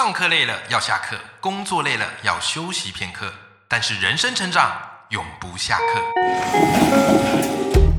[0.00, 3.32] 上课累了要下课，工作累了要休息片刻，
[3.66, 4.70] 但是人生成长
[5.10, 6.00] 永不下课。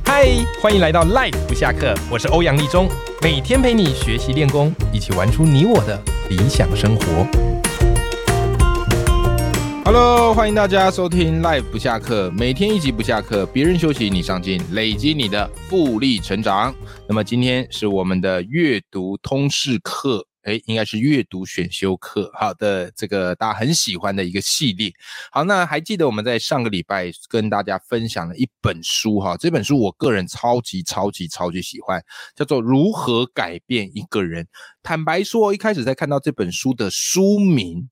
[0.06, 0.26] 嗨，
[0.62, 2.88] 欢迎来到 Life 不下课，我是欧阳立中，
[3.22, 7.28] 每天陪你学习练功，一起玩出你我的理想生活。
[9.84, 16.74] Hello，欢迎大家收听 Life 不下课，每天一集不下课，别人休息你上进，累积你的复利成长。
[17.10, 20.26] 那么今天是我们的阅读通识课。
[20.44, 24.92] 哎，应该是阅读选修课，好的，这个大家很喜欢的一个系列。
[25.32, 32.04] 好，那还记得我们在上个礼拜跟大家分享了一本书哈，这本书我个人超级超级超级喜欢，
[32.36, 34.46] 叫做《如何改变一个人》。
[34.82, 37.90] 坦白说，一开始在看到这本书的书名，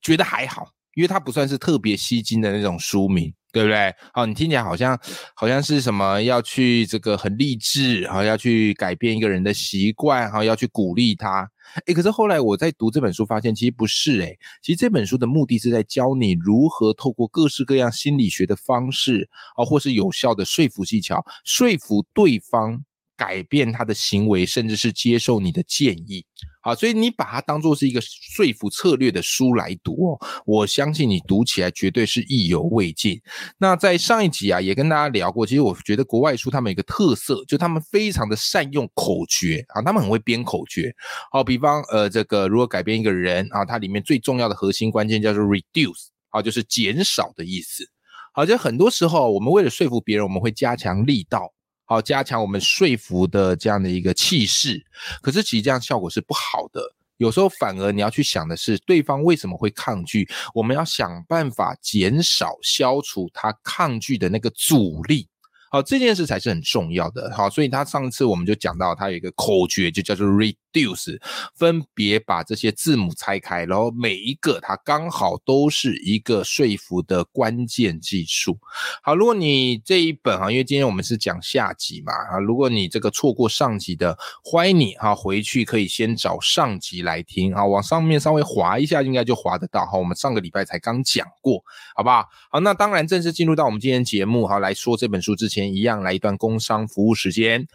[0.00, 3.34] 觉得还好，因为它不算是特别吸睛的那种书名。
[3.54, 3.94] 对不对？
[4.12, 4.98] 好，你听起来好像
[5.36, 11.48] 好像是什么要去这个很励志，好要去改变一个人的习惯，好要去鼓励他。
[11.86, 22.84] 哎，可是后来我在读这本书，发现其实不是哎，其实这本书的目的是在教你如何透过各式各样心理学的方式，哦，或是有效的说服技巧，说服对方。
[23.16, 26.24] 改变他的行为，甚至是接受你的建议，
[26.60, 33.20] 好，所以你把它当做是一个说服策略的书来读哦，我相信你读起来绝对是意犹未尽。
[33.58, 40.92] 那在上一集啊，也跟大家聊过，其实我觉得国外书他们有一个特色，就他们非常的善用口诀啊，他们很会编口诀。
[41.30, 47.88] 好，比方呃，这个如果改变一个人啊，它里面最重要的核心关键叫做 reduce，啊，就是减少的意思。
[48.32, 51.53] 好，就很多时候我们为了说服别人，我们会加强力道。
[51.86, 54.84] 好，加强我们说服的这样的一个气势，
[55.20, 56.80] 可是其实这样效果是不好的。
[57.18, 60.28] 有时候反而你要去想的是，对方为什么会抗拒？
[60.52, 65.28] 我们要想办法减少、消除他抗拒的那个阻力。
[65.70, 67.32] 好，这件事才是很重要的。
[67.36, 71.20] 好，所以他上次我们就讲到，他有一个口诀，就叫做 “read” reduce，
[71.54, 78.58] 分别把这些字母拆开，然后每一个它刚好都是一个说服的关键技术。
[79.02, 89.98] 好，如果你这一本哈，因为今天我们是讲下集嘛，啊，如果你这个错过上集的，欢迎你哈回去可以先找上集来听啊，往上面稍微滑一下，应该就滑得到哈。
[89.98, 91.62] 我们上个礼拜才刚讲过，
[91.94, 92.28] 好不好？
[92.50, 95.74] 好，那当然正式进入到我们今天节目哈来说这本书之前。
[95.74, 97.66] 一样来一段工商服务时间。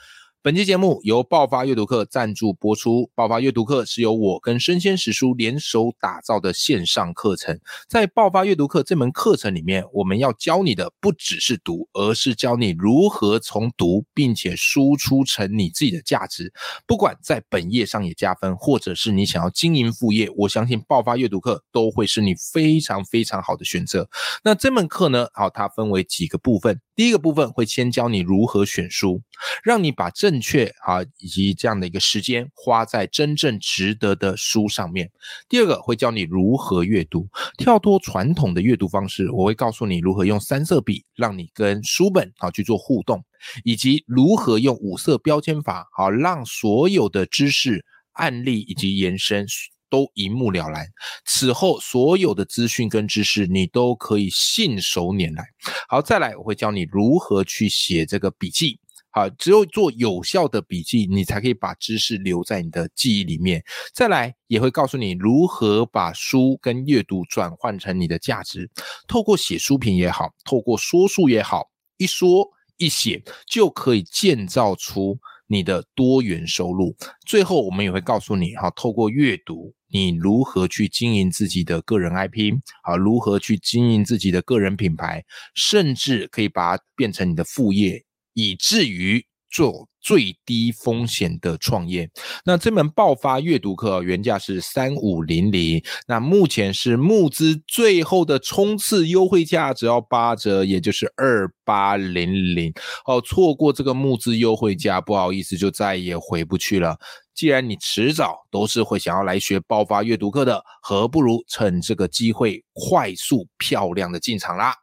[0.41, 3.11] 本期节目由爆发阅读课赞助播出。
[3.13, 7.59] 爆发阅读课是由我跟生鲜史书联手打造的线上课程。
[7.89, 16.53] 在爆发阅读课这门课程里面，我们要教你的不只是读，而是教你如何从读并且输出成你自己的价值。
[16.87, 24.07] 不管在本业上也加分，或者是你想要经营副业，我相信爆发阅读课都会是你非常非常好的选择。
[24.45, 25.27] 那这门课呢？
[25.33, 26.79] 好，它分为几个部分。
[26.99, 29.21] 第一个部分会先教你如何选书，
[29.63, 35.09] 让你把正确啊以及这样的一个时间花在真正值得的书上面。
[35.47, 43.23] 第二个会教你如何阅读，跳脱传统的阅读方式，我会告诉你如何用三色笔让你跟书本啊去做互动，
[43.63, 49.47] 以及如何用五色标签法好让所有的知识案例以及延伸。
[49.89, 50.85] 都一目了然。
[51.25, 55.43] 此后所有的资讯跟知识，你都可以信手拈来。
[55.87, 58.79] 好，再来我会教你如何去写这个笔记。
[59.11, 63.63] 好，只有做有效的笔记，你才可以把知识留在你的记忆里面。
[63.93, 68.69] 再来也会告诉你如何把书跟阅读转换成你的价值。
[69.07, 75.17] 透过写书评也好，透过说书也好，一说一写就可以建造出。
[75.51, 76.95] 你的多元收入，
[77.25, 85.23] 最后我们也会告诉你哈，透过阅读，你如何去经营自己的个人 IP，啊，如何去经营自己的个人品牌，
[85.55, 89.87] 甚至可以把它变成你的副业，以至于做。
[90.01, 92.09] 最低风险的创业，
[92.45, 102.73] 那这门爆发阅读课原价是三五零零，那目前是募资最后的冲刺优惠价，只要八折，也就是二八零零。
[103.05, 106.97] 哦，错过这个募资优惠价，不好意思，就再也回不去了。
[107.35, 114.73] 既然你迟早都是会想要来学爆发阅读课的，何不如趁这个机会快速漂亮的进场啦？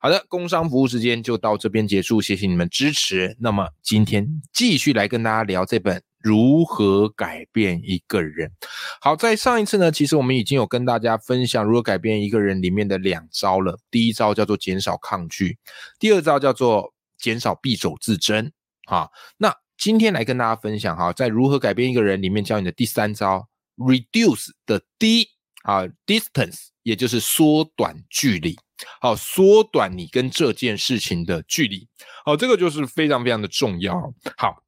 [0.00, 3.36] 好的，工商服务时间就到这边结束，谢谢你们支持。
[3.40, 8.48] 那么今天继续来跟大家聊这本《如何改变一个人》。
[9.00, 13.78] 好，在上一次呢，其实我们已经有跟大家分享如何改变一个人里面的两招了。
[13.90, 15.58] 第一招叫做减少抗拒，
[15.98, 18.52] 第二招叫做减少必走自珍。
[18.86, 25.28] 好，那今天来跟大家分享哈，在如何改变一个人里面教你的第三招，reduce 的 D
[25.62, 28.56] 啊，distance，也就是缩短距离。
[29.00, 31.88] 好，缩短你跟这件事情的距离。
[32.24, 33.94] 好，这个就是非常非常的重要。
[34.36, 34.62] 好，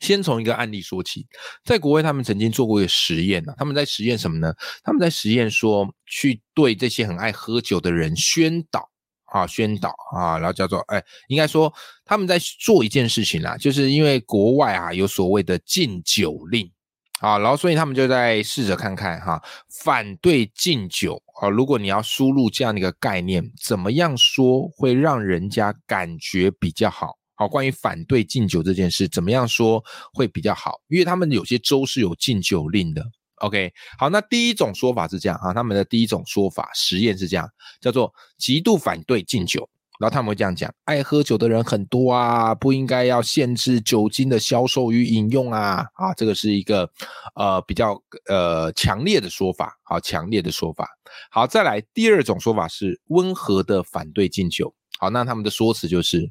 [0.00, 1.26] 先从一个案例说起，
[1.64, 4.54] 在国外他们曾经做过一个实验呢，他们在实验什么呢？
[4.82, 8.88] 他们在实验说，去对这些很爱喝酒的人宣导
[9.24, 11.72] 啊，宣导啊，然后叫做哎，应该说
[12.04, 16.70] 他们在做一件事情啦，就是因为国外啊有所谓的禁酒令
[17.20, 19.42] 啊，然后所以他们就在试着看看哈，
[19.82, 27.18] 反对禁酒啊，如果你要输入这样的一个概念，怎么样说会让人家感觉比较好？
[27.34, 29.82] 好，关于反对禁酒这件事，怎么样说
[30.12, 30.80] 会比较好？
[30.88, 33.04] 因为他们有些州是有禁酒令的。
[33.36, 37.48] OK，好，那第一种说法是这样啊，他们的第一种说法实验是这样，
[37.80, 39.68] 叫做极度反对禁酒，
[39.98, 45.86] 然后他们会这样讲：爱喝酒的人很多啊，不应该要限制酒精的销售与饮用啊。
[45.94, 46.88] 啊，这个是一个
[47.34, 50.88] 呃比较呃强烈的说法，好，强烈的说法。
[51.30, 54.72] 好，再来第二种说法是温和的反对禁酒。
[55.00, 56.30] 好，那他们的说辞就是，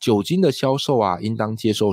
[0.00, 1.92] 酒精的销售啊，应当接受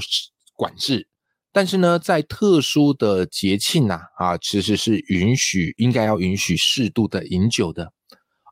[0.56, 1.08] 管制，
[1.52, 7.94] 但是呢，在特殊的节庆呐，啊，其实是允许，应该要允许适度的饮酒的。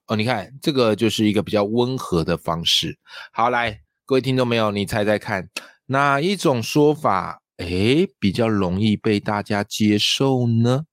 [0.08, 2.98] 哦，你看，这个就是一个比较温和的方式。
[3.32, 5.50] 好，来，各位听众朋友，你猜猜看，
[5.86, 10.84] 哪一种说法，诶，比较容易被大家接受呢？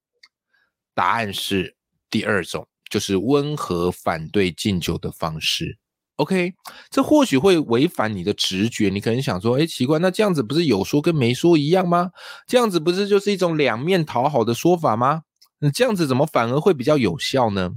[0.95, 1.75] 答案是
[2.09, 5.77] 第二种，就是温和反对敬酒的方式。
[6.15, 6.53] OK，
[6.89, 12.11] 这或许会违反你的直觉，你可能想说，哎，奇怪，那这样子不是有说跟没说一样吗？
[12.47, 15.23] 这样子不是就是一种两面讨好的说法吗？
[15.59, 17.71] 那这样子怎么反而会比较有效呢？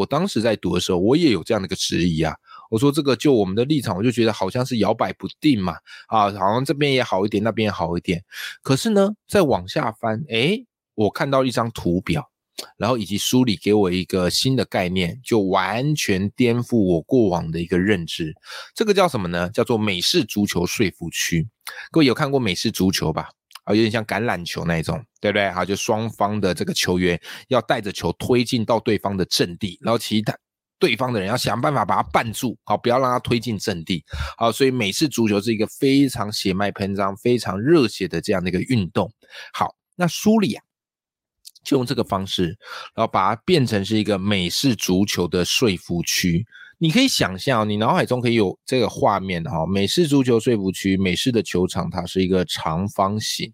[0.00, 2.34] 我当时在读的时候，我也有这样的一个质疑啊。
[2.70, 5.74] 我说这个就我们的立场，我就觉得好像是摇摆不定嘛，
[6.08, 8.24] 啊，好像这边也好一点，那边也好一点。
[8.62, 10.64] 可是呢，再往下翻，哎，
[10.94, 12.30] 我看到一张图表。
[12.76, 18.34] 然后以及书里给我一个新的概念，就完全颠覆我过往的一个认知。
[18.74, 19.48] 这个叫什么呢？
[19.48, 21.48] 叫做美式足球说服区。
[21.90, 23.30] 各位有看过美式足球吧？
[23.64, 25.50] 啊，有点像橄榄球那一种，对不对？
[25.50, 30.36] 好，就双方的这个球员要带着球推进到对方的阵地，然后其他
[30.78, 34.04] 对方的人要想办法把他绊住，好，不要让他推进阵地。
[34.36, 39.12] 好，所以美式足球是一个非常血脉喷张、非常热血的这样的一个运动。
[39.52, 40.62] 好，那书里啊。
[41.62, 42.56] 就用这个方式，
[42.94, 46.42] 然后把它变成是一个美式足球的说服区。
[46.82, 49.66] 你可以想象，你脑海中可以有这个画面哈。
[49.66, 53.52] 美式足球说服区，美式的球场它是一个长方形，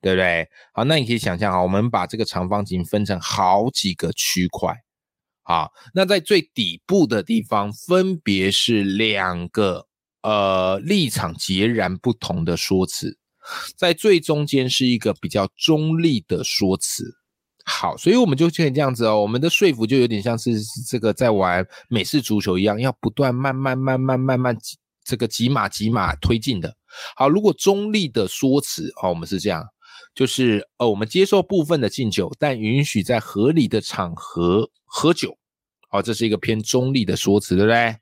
[0.00, 0.48] 对不对？
[0.72, 4.74] 好，那你可以想象哈，我们把这个长方形分成好几个区块。
[5.42, 9.86] 好，那在最底部的地方，分别是两个
[10.22, 13.18] 呃立场截然不同的说辞，
[13.76, 17.18] 在最中间是一个比较中立的说辞。
[17.64, 24.56] 好，所以我们就可以这样子哦，我们的说服就有点像是这个在玩美式足球一样，要不断慢慢慢慢慢慢
[25.04, 26.74] 这个几码几码推进的。
[27.14, 29.64] 好，如果中立的说辞哦，我们是这样，
[30.12, 35.36] 就是呃，我们接受部分的敬酒，但允许在合理的场合喝酒。
[35.88, 37.96] 好，这是一个偏中立的说辞，对不对？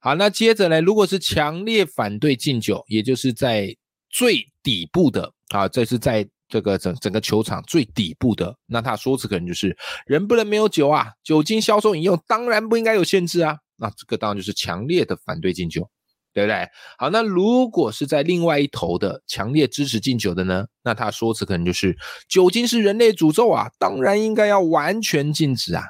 [0.00, 3.74] 好，那接着呢，如果是强烈反对敬酒，也就是在
[4.10, 6.28] 最底部的啊，这是在。
[6.48, 9.76] 这个整整个球场最底部的，那他说辞可能就是
[10.06, 15.88] 人不能没有酒啊，酒精销售饮用当然不应该有限制啊，那这个当然就是强烈的反对禁酒，
[16.32, 16.68] 对不对？
[16.98, 21.96] 好，那如果是在另外一头的强烈支持禁酒的呢，那他说辞可能就是
[22.28, 25.82] 酒精是人类诅咒啊，当然应该要完全禁止啊。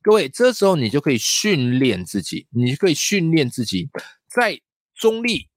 [0.00, 3.90] 各位，这时候你就可以训练自己，你就可以训练自己
[4.32, 4.60] 在
[4.94, 5.48] 中立。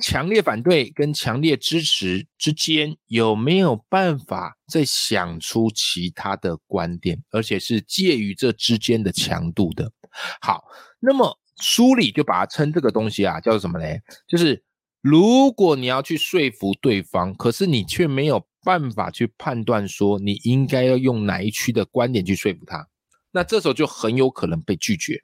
[0.00, 9.92] 强烈反对跟强烈支持之间有没有办法再想出其他的观点，而且是介于这之间的强度的？
[10.40, 10.64] 好，
[10.98, 14.00] 那么书里就把它称这个东西啊叫做什么嘞？
[14.26, 14.64] 就是
[15.02, 22.88] 如果你要去说服对方，可是你却没有办法去判断说你应该要用哪一区的观点去说服他，
[23.30, 25.22] 那这时候就很有可能被拒绝。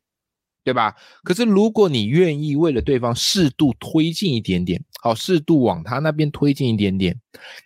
[0.65, 0.95] 对吧？
[1.23, 7.19] 可是如果你愿意为了对方适度推进一点点，好，适度往他那边推进一点点，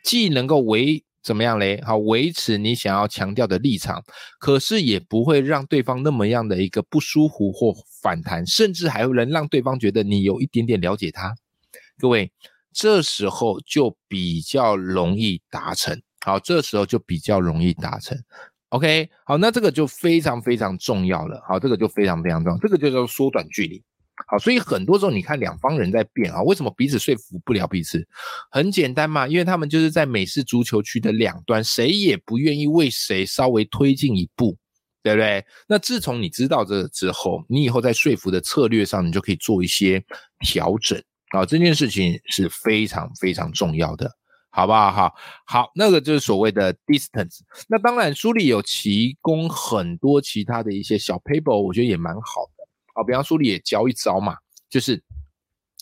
[0.04, 1.80] 既能够维怎么样嘞？
[1.84, 4.02] 好，维持你想要强调的立场，
[4.38, 11.34] 可是也不会让对方那么样的一个不舒服或反弹，甚至还能让对方觉得你有一点点了解他。
[11.98, 12.30] 各位，
[12.72, 16.00] 这时候就比较容易达成。
[16.24, 18.16] 好，这时候就比较容易达成。
[18.72, 21.38] OK，好，那这个就非常非常重要了。
[21.46, 23.82] 好，这个就非常非常重要，这个就叫缩短距离。
[24.26, 28.02] 好，所以很多时候你看两方人在变啊，为什么彼此说服不了彼此？
[28.50, 34.56] 很简单嘛，因为他们就是在美式足球区的两端，谁也不愿意为谁稍微推进一步，
[35.02, 35.44] 对不对？
[35.68, 40.02] 那自从你知道这之后，你以后在说服的策略上，你就可以做一些
[40.40, 40.98] 调整
[41.32, 41.44] 啊。
[41.44, 44.10] 这件事情是非常非常重要的。
[44.52, 44.92] 好不好？
[44.92, 45.14] 好，
[45.46, 47.40] 好，那个就是所谓的 distance。
[47.68, 52.68] 那当然，书里有提供很多其他的一些小 paper，我觉得也蛮好的。
[52.94, 54.36] 好，比方书里也教一招嘛，
[54.68, 55.02] 就是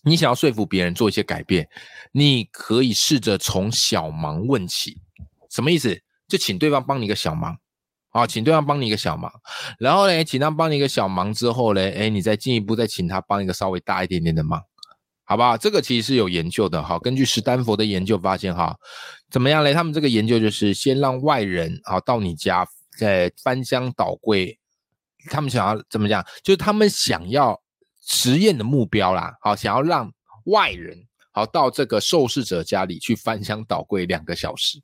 [0.05, 1.69] 你想要说服别人做一些改变，
[2.13, 5.03] 你可以试着从小忙问起。
[5.51, 6.01] 什么意思？
[6.29, 7.59] 就请对方帮你一个小忙。
[8.11, 9.33] 啊，请对方帮你一个小忙，
[9.79, 14.61] 然后呢，请他帮你一个小忙之后呢，哎，你再进一步再请他帮一个稍微大一点点的忙，
[15.31, 15.57] 好不好？
[15.57, 18.77] 这个其实是有研究的哈，根据史丹佛的研究发现哈，
[19.31, 19.73] 怎么样嘞？
[19.73, 22.67] 他们这个研究就是先让外人好到你家，
[22.99, 24.59] 在翻箱倒柜，
[25.27, 26.21] 他们想要怎么讲？
[26.43, 27.63] 就是他们想要
[28.01, 30.13] 实验的目标啦，好，想要让
[30.47, 30.99] 外人
[31.31, 34.81] 好到这个受试者家里去翻箱倒柜两个小时，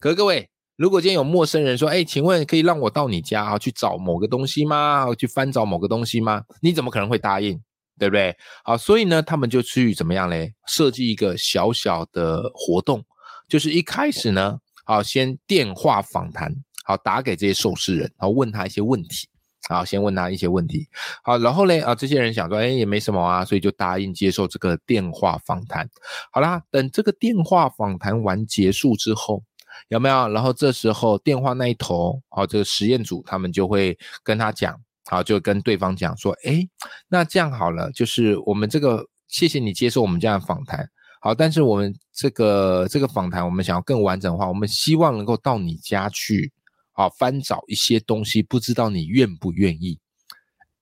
[0.00, 0.50] 可是各位。
[0.74, 5.06] 如果今天有陌生人说：“哎，请问可以让我到你家啊去找某个东西吗？
[5.14, 7.58] 去翻找某个东西吗？”你怎么可能会答应？
[7.98, 8.36] 对不对？
[8.64, 10.54] 好，所以呢，他们就去怎么样嘞？
[10.66, 13.04] 设计一个小小的活动，
[13.48, 19.28] 就是一开始呢，好，先电话访谈，好，打给这些受试人，然后问他一些问题，
[19.68, 20.88] 好，先问他一些问题，
[21.22, 25.88] 好，然后呢，啊，这些人想说：“哎，也没什么啊，所以就答应接受这个电话访谈。”
[26.32, 29.42] 好啦，等这个电话访谈完结束之后。
[29.88, 30.26] 有没有？
[30.30, 36.68] 然后这时候电话那一头，好，这个实验组他们就会跟他讲，好，就跟对方讲说，哎，
[37.08, 40.88] 那这样好了，就是我们这个，谢谢你接受我们这样的访谈，
[41.20, 46.52] 好，但是我们这个这个访谈，我们想要更完整的话，我们希望能够到你家去，
[46.92, 50.00] 好，翻找一些东西，不知道你愿不愿意？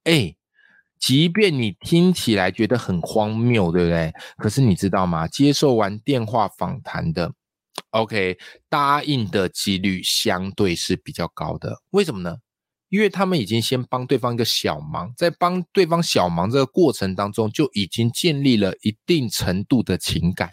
[0.04, 0.35] 哎，
[0.99, 4.12] 即便你听起来觉得很荒谬，对不对？
[4.38, 5.28] 可是你知道吗？
[5.28, 7.33] 接受完电话访谈的。
[7.90, 8.38] OK，
[8.69, 12.38] 答应的几率相对是比较高的，为什么呢？
[12.95, 20.49] 因为他们已经先帮对方一个小忙，在帮对方小忙这个过程当中，就已经建立了一定程度的情感，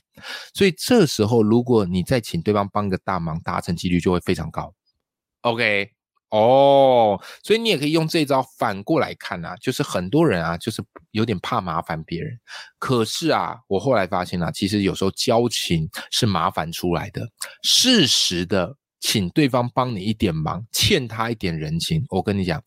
[0.51, 4.73] 所以这时候如果你再请对方帮个大忙，达成几率就会非常高。
[5.41, 5.91] OK。
[6.31, 10.81] 哦，所以你也可以用这招反过来看啊，就是很多人啊，就是
[11.11, 12.39] 有点怕麻烦别人。
[12.79, 17.29] 可是啊，我后来发现啊，其实有时候交情是麻烦出来的。
[17.61, 22.63] 适时的请对方帮你一点忙，欠他一点人情，我跟你讲，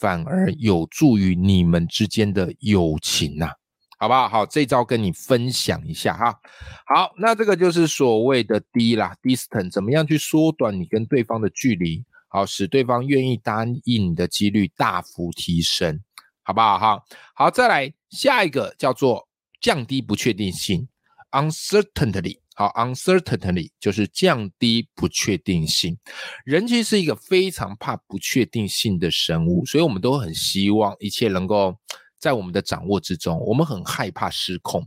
[0.00, 3.50] 反而有助于你们之间的友情呐，
[3.98, 4.26] 好不好？
[4.26, 6.40] 好，这招跟你分享一下哈。
[6.86, 12.02] 好，那这个就是所谓的低啦，distance，怎么样去缩短你跟对方的距离？
[12.28, 16.00] 好，使对方愿意答应你的几率大幅提升，
[16.42, 16.78] 好不好？
[16.78, 19.28] 哈，好，再来下一个叫做
[19.60, 20.88] 降低不确定性
[21.30, 22.38] ，uncertainty。
[22.54, 25.98] 好，uncertainty 就是降低不确定性。
[26.44, 31.76] 人其实是一个非常怕不确定性的生物，所以我们都很希望一切能够
[32.18, 33.38] 在我们的掌握之中。
[33.40, 34.86] 我们很害怕失控，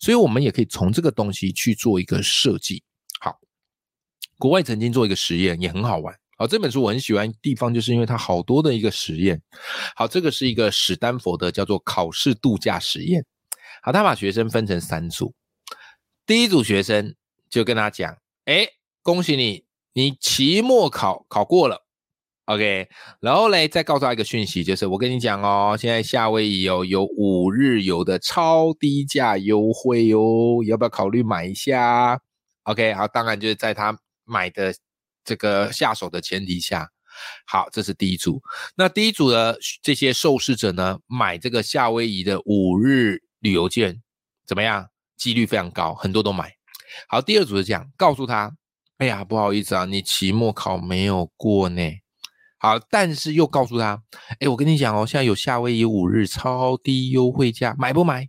[0.00, 2.82] 所以我们也可以从这个东西去做一个设计。
[3.20, 3.36] 好，
[4.38, 6.14] 国外曾经做一个实验，也很好玩。
[6.36, 9.42] 好，这本书我很喜欢地方，就是因为它好多的一个实验。
[9.96, 13.26] 好，这个是一个史丹佛的叫做考试度假实验。
[13.82, 15.34] 好，他把学生分成三组，
[16.28, 17.16] 第一组学生
[17.50, 18.68] 就跟他讲：“哎，
[19.02, 21.86] 恭喜你，你期末考考过了
[22.44, 22.88] ，OK。”
[23.20, 32.20] 然后嘞，再告诉他一个讯息，就是我跟你讲哦，现在夏威夷哦有五日游的超低价优惠哦，要不要考虑买一下
[32.64, 34.74] ？OK，好，当然就是在他买的。
[35.24, 36.88] 这个下手的前提下，
[37.46, 38.40] 好，这是第一组。
[38.76, 44.00] 那第一组的这些受试者呢，买这个夏威夷的五日旅游券
[44.46, 44.88] 怎么样？
[45.18, 46.54] 几率非常高，很多都买。
[47.08, 48.56] 好，第二组是这样，告诉他：
[48.96, 51.82] 哎呀，不好意思啊，你期末考没有过呢。
[52.58, 54.02] 好，但是又告诉他：
[54.40, 58.28] 哎，我跟你讲哦，现在有夏威夷五日超低优惠价，买不买？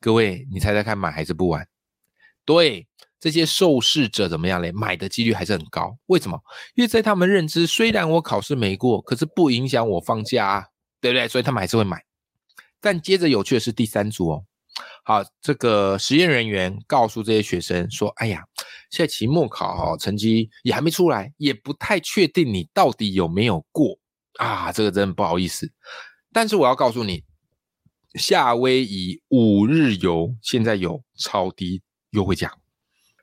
[0.00, 1.66] 各位，你猜猜看，买还是不买？
[2.44, 2.88] 对。
[3.22, 4.72] 这些受试者怎么样嘞？
[4.72, 5.94] 买的几率还是很高。
[6.06, 6.40] 为什么？
[6.74, 10.66] 因为在他们认知，虽然我考试没过，可是不影响我放假啊，
[11.02, 11.28] 对不对？
[11.28, 12.02] 所以他们还是会买。
[12.80, 14.44] 但接着有趣的是第三组哦。
[15.04, 18.44] 好，这个实验人员告诉这些学生说：“哎呀，
[18.90, 23.98] 现在期末考哈，成绩也还没出来，也不太确定你到底有没有过
[24.38, 24.70] 啊。
[24.70, 25.72] 这个真的不好意思。
[26.32, 27.24] 但是我要告诉你，
[28.14, 32.52] 夏威夷五日游现在有超低优惠价。”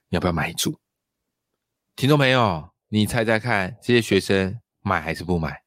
[0.09, 0.79] 要不要买一组？
[1.95, 5.61] 听众朋友，你猜猜看，这些学生买还是不买？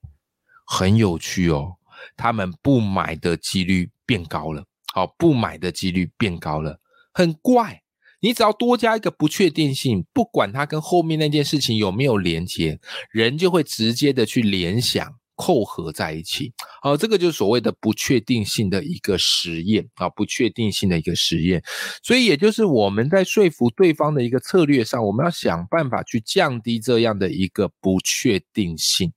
[0.66, 1.76] 很有趣哦，
[2.16, 4.64] 他们不买的几率变高了。
[4.94, 6.80] 好，不买的几率变高了，
[7.12, 7.82] 很怪。
[8.22, 12.78] 你只要多加一个不确定性，不管它跟后面那件事情有没有连接，
[13.10, 16.52] 人就会直接的去联想、扣合在一起。
[16.82, 21.62] 好，这个就是所谓的不确定性的一个实验啊，不确定性的一个实验。
[22.02, 29.10] 所以也就是我们在说服对方的一个策略上，我们要想办法去降低这样的一个不确定性。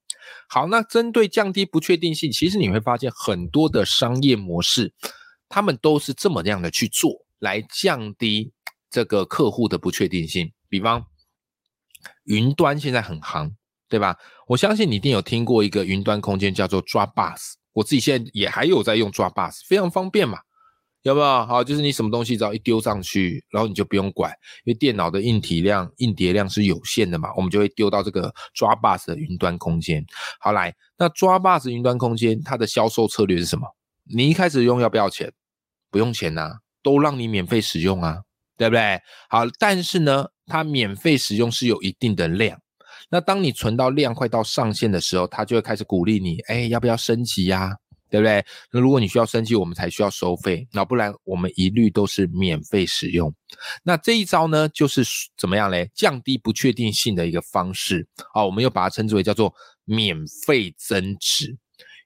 [0.48, 4.94] 好，那针对降低不确定性，其实你会发现很多的商业模式，
[5.54, 8.52] 他们都是这么样的去做，来降低
[8.90, 10.52] 这个客户的不确定性。
[10.68, 11.06] 比方，
[12.24, 13.56] 云端现在很行。
[13.90, 14.18] 对吧？
[14.48, 20.40] 我相信你一定有听过一个云端空间叫做 Dropbox，我自己现在也还有在用 Dropbox，非常方便嘛，
[21.04, 21.46] 有没有？
[21.46, 24.32] 好，就是你什么东西只要一丢上去，然后你就不用管，
[24.66, 30.04] 因为电脑的硬体量、硬碟量是有限的嘛，我们就会丢到这个 Dropbox 的云端空间。
[30.40, 33.68] 好，来，那 Dropbox 云端空间它的销售策略是什么？
[34.12, 35.32] 你一开始用要不要钱？
[35.94, 38.24] 不用钱呐，都让你免费使用啊，
[38.58, 39.00] 对不对？
[39.30, 42.60] 好，但是呢，它免费使用是有一定的量。
[43.12, 47.78] 那当你存到量快到上限的时候，它就会开始鼓励你，哎，要不要升级呀？
[48.10, 48.44] 对不对？
[48.72, 53.32] 那如果你需要升级，我们才需要收费，那不然我们一律都是免费使用。
[53.84, 55.04] 那这一招呢，就是
[55.38, 55.92] 怎么样嘞？
[55.94, 59.54] 降低不确定性的一个方式啊，我们又把它称之为叫做
[59.86, 61.58] 免费增值，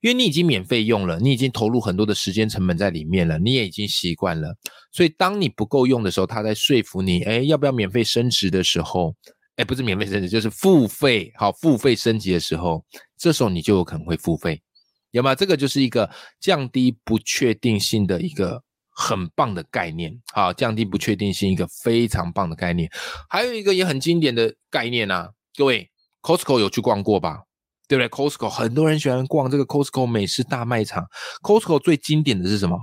[0.02, 4.56] 因为你已经免费用了，你已经投入很多的时间成本在里面了，你也已经习惯了，
[4.92, 9.16] 所以当你不够用的时候，他在说服你，哎，要不要免费升值的时候。
[9.58, 11.34] 哎，不是免费升级，就是付费。
[11.34, 12.86] 好，付费升级的时候，
[13.18, 14.62] 这时候你就有可能会付费，
[15.10, 15.34] 有吗？
[15.34, 16.08] 这个就是一个
[16.40, 18.62] 降低不确定性的一个
[18.92, 20.16] 很棒的概念。
[20.32, 22.88] 好，降低不确定性一个非常棒的概念。
[23.28, 25.90] 还有一个也很经典的概念啊，各位
[26.22, 27.47] ，Costco 有去逛过吧？
[27.88, 31.06] 对不对？Costco 很多人喜欢逛这个 Costco 美式大卖场。
[31.42, 32.78] Costco 最经典的是什么？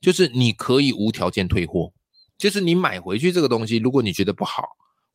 [0.00, 1.92] 就是你可以无条件退货，
[2.38, 4.64] 就是你买回去这个东西，如果你觉得不好。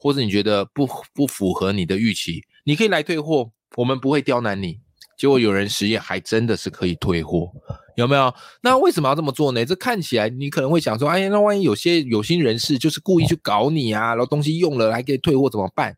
[0.04, 4.80] 或者你觉得不不符合你的预期，你可以来退货，我们不会刁难你。
[5.16, 7.52] 结果有人实验还真的是可以退货，
[7.96, 8.34] 有没有？
[8.64, 9.64] 那为什么要这么做呢？
[9.64, 15.96] 这看起来你可能会想说，哎呀，那万一有些有心人士就是故意去搞你啊，然后东西用了还可以退货怎么办？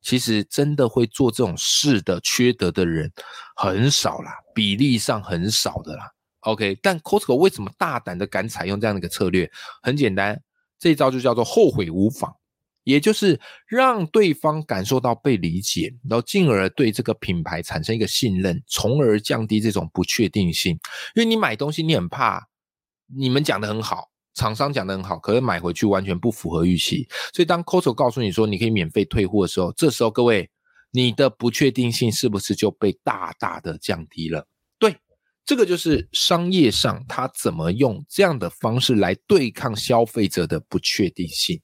[0.00, 3.12] 其实真的会做这种事的缺德的人
[3.56, 6.04] 很少啦，比例上很少的啦。
[6.40, 9.50] OK，但 Costco 为什么大胆的敢采用这样的一个策略？
[9.82, 10.40] 很简单，
[10.78, 12.34] 这一招就叫做后悔无妨。
[12.84, 20.72] 也就是让对方感受到被理解，然后进而对这个品牌产生一个信任，从而降低这种不确定性。
[21.14, 22.48] 因为你买东西，你很怕
[23.14, 27.08] 你们讲的很好，厂商讲的很好，可是买回去完全不符合预期。
[27.34, 30.48] 所以当 Costco 告诉你说你可以免费退货的时候，这时候各位
[30.92, 34.46] 你的不确定性是不是就被大大的降低了？
[34.78, 34.96] 对，
[35.44, 41.60] 这个就是商业上他怎么用这样的方式来对抗消费者的不确定性。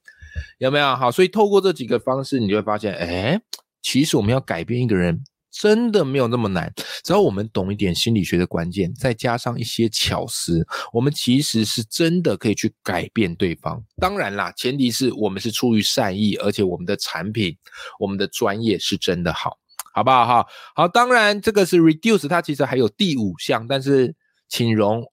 [0.59, 1.13] 有没有好？
[1.13, 3.41] 所以透过这几个方式，你就会发现，哎，
[3.81, 5.23] 其实我们要改变一个人，
[5.55, 6.73] 真的没有那么难。
[7.05, 13.81] 只要我们懂一点心理学的关键，再加上一些巧思，我们其实是真的可以去改变对方。
[13.97, 17.57] 当然啦，前提是我们是出于善意，而且我们的产品、
[18.01, 19.57] 我们的专业是真的好，
[19.95, 20.27] 好不好？
[20.27, 20.89] 哈，好。
[20.89, 24.15] 当然，这个是 reduce，它其实还有第五项，但是
[24.49, 25.05] 请容。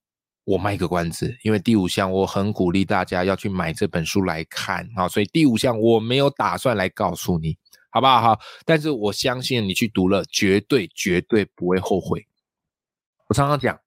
[0.43, 7.55] 我卖个关子，因为第五项我很鼓励大家要去买这本书来看啊，所以第五项我没有打算来告诉你，
[7.91, 8.21] 好不好？
[8.21, 12.25] 哈，但是我相信你去读了，绝对绝对不会后悔。
[13.27, 13.79] 我常常讲，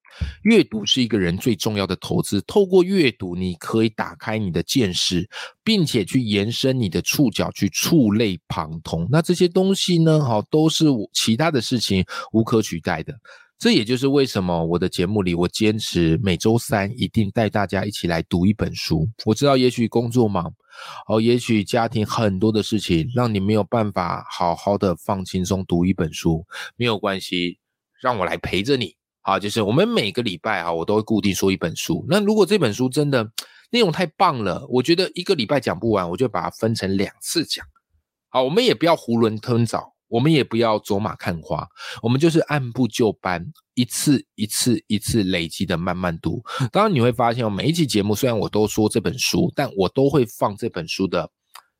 [0.42, 2.40] 阅读是一个人最重要的投资。
[2.46, 5.28] 透过阅读，你可以打开你的见识，
[5.62, 9.08] 并且去延伸你的触角，去触类旁通。
[9.10, 10.20] 那这些东西呢？
[10.24, 13.12] 哈，都是其他的事情无可取代的。
[13.64, 19.08] 这也就是为什么我的节目里，我坚持每周三一定带大家一起来读一本书。
[19.24, 20.52] 我知道，也许工作忙，
[21.08, 26.44] 哦，也许家庭很多的事情，让你没有办法好好的放轻松读一本书，
[26.76, 27.58] 没有关系，
[28.02, 28.94] 让我来陪着你。
[29.22, 32.04] 好，就是我们每个礼拜啊，我都会固定说一本书。
[32.06, 33.26] 那如果这本书真的
[33.70, 37.64] 内容太棒了，我觉得一个礼拜讲不完，我就把它分成两次讲。
[38.28, 39.93] 好，我们也不要囫囵吞枣。
[40.14, 41.66] 我们也不要走马看花，
[42.00, 46.40] 我们就是按部就班，一次一次一次累积的慢慢读。
[46.70, 51.28] 当然你会发现哦，每一期节目虽然我都说这本书，但我都会放这本书的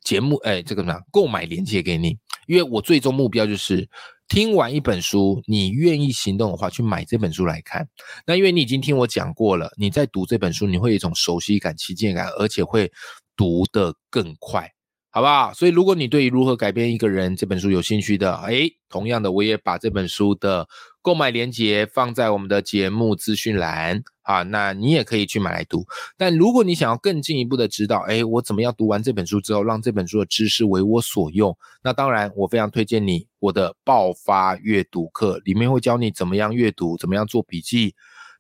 [0.02, 2.18] 节目，哎，这个呢，购买链接给你，
[2.48, 3.88] 因为我最终目标就是
[4.26, 7.86] 听完一本书，你愿意行动的话，去买这本书来看。
[8.26, 12.90] 那因为你已经听我讲过了，你在读这本书，你会有一种熟悉感、亲切感，而且会
[13.36, 14.68] 读得更快。
[15.14, 15.52] 好不好？
[15.54, 20.66] 所以如果你对如何改变一个人这本书有兴趣的，哎，同样的，我也把这本书的
[21.02, 25.84] 购买链接放在我们的节目资讯栏啊，那你也可以去买来读。
[26.18, 31.56] 但如果你想要更进一步的知道，哎，我怎么样读完这本书之后，让这本书的知识为我所用？
[31.84, 37.94] 那当然，我非常推荐你我的爆发阅读课，里面会教你怎么样阅读，怎么样做笔记。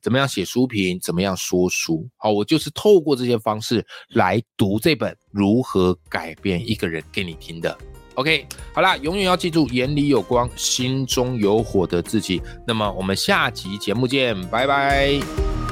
[0.04, 1.00] 怎么样写书评？
[1.00, 2.06] 怎么样说书？
[2.18, 7.74] 好，我就是透过这些方式来读这本《如何改变一个人》给你听的。
[8.16, 12.42] OK，好啦，永远要记住，眼里有光，心中有火的自己。
[12.66, 15.63] 那么我们下集节目见，拜拜。